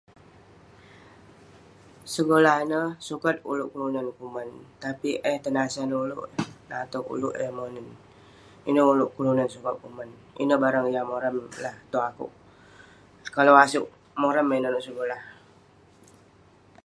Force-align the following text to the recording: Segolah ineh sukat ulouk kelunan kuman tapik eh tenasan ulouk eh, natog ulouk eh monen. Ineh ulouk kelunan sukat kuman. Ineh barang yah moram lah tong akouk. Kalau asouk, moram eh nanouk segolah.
Segolah 2.13 2.55
ineh 2.63 2.87
sukat 3.07 3.35
ulouk 3.51 3.69
kelunan 3.73 4.07
kuman 4.17 4.49
tapik 4.81 5.17
eh 5.31 5.37
tenasan 5.45 5.89
ulouk 6.03 6.25
eh, 6.41 6.49
natog 6.69 7.05
ulouk 7.15 7.35
eh 7.43 7.51
monen. 7.57 7.87
Ineh 8.69 8.85
ulouk 8.93 9.11
kelunan 9.15 9.49
sukat 9.55 9.75
kuman. 9.81 10.09
Ineh 10.41 10.59
barang 10.63 10.87
yah 10.93 11.05
moram 11.09 11.35
lah 11.63 11.75
tong 11.91 12.05
akouk. 12.09 12.33
Kalau 13.35 13.53
asouk, 13.63 13.87
moram 14.21 14.47
eh 14.55 14.59
nanouk 14.61 14.83
segolah. 14.87 15.21